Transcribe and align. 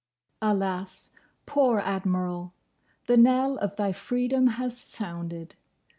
Alas, 0.41 1.11
poor 1.45 1.77
Admiral! 1.79 2.55
The 3.05 3.17
knell 3.17 3.57
of 3.59 3.75
thy 3.75 3.91
freedom 3.91 4.47
has 4.57 4.75
sounded. 4.75 5.55